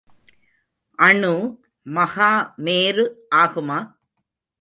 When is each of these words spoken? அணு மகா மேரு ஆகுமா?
அணு 0.99 1.33
மகா 1.85 2.31
மேரு 2.57 3.05
ஆகுமா? 3.35 3.79